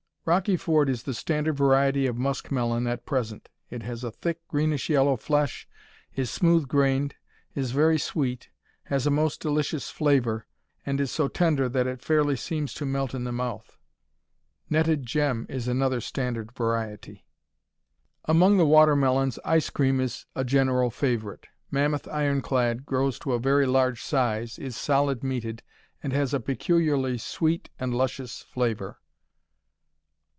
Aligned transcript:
Rocky 0.23 0.55
Ford 0.55 0.87
is 0.87 1.01
the 1.01 1.15
standard 1.15 1.53
variety 1.57 2.05
of 2.05 2.15
muskmelon 2.15 2.85
at 2.85 3.07
present. 3.07 3.49
It 3.71 3.81
has 3.81 4.03
a 4.03 4.11
thick 4.11 4.39
greenish 4.47 4.87
yellow 4.87 5.17
flesh, 5.17 5.67
is 6.15 6.29
smooth 6.29 6.67
grained, 6.67 7.15
is 7.55 7.71
very 7.71 7.97
sweet, 7.97 8.49
has 8.83 9.07
a 9.07 9.09
most 9.09 9.41
delicious 9.41 9.89
flavor, 9.89 10.45
and 10.85 11.01
is 11.01 11.09
so 11.09 11.27
tender 11.27 11.67
that 11.69 11.87
it 11.87 12.03
fairly 12.03 12.35
seems 12.35 12.75
to 12.75 12.85
melt 12.85 13.15
in 13.15 13.23
the 13.23 13.31
mouth. 13.31 13.75
Netted 14.69 15.07
Gem 15.07 15.47
is 15.49 15.67
another 15.67 15.99
standard 15.99 16.51
variety. 16.51 17.25
Among 18.25 18.57
the 18.57 18.65
watermelons 18.67 19.39
Ice 19.43 19.71
Cream 19.71 19.99
is 19.99 20.27
a 20.35 20.43
general 20.43 20.91
favorite. 20.91 21.47
Mammoth 21.71 22.07
Ironclad 22.07 22.85
grows 22.85 23.17
to 23.19 23.33
a 23.33 23.39
very 23.39 23.65
large 23.65 24.03
size, 24.03 24.59
is 24.59 24.77
solid 24.77 25.21
meated, 25.23 25.61
and 26.03 26.13
has 26.13 26.31
a 26.31 26.39
peculiarly 26.39 27.17
sweet 27.17 27.71
and 27.79 27.91
luscious 27.95 28.43
flavor. 28.43 28.99